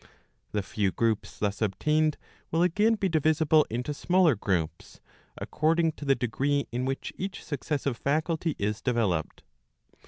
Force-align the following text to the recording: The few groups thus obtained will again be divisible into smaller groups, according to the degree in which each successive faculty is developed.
The 0.51 0.63
few 0.63 0.91
groups 0.91 1.37
thus 1.37 1.61
obtained 1.61 2.17
will 2.49 2.63
again 2.63 2.95
be 2.95 3.07
divisible 3.07 3.67
into 3.69 3.93
smaller 3.93 4.33
groups, 4.33 4.99
according 5.37 5.91
to 5.91 6.05
the 6.05 6.15
degree 6.15 6.65
in 6.71 6.85
which 6.85 7.13
each 7.19 7.43
successive 7.43 7.97
faculty 7.97 8.55
is 8.57 8.81
developed. 8.81 9.43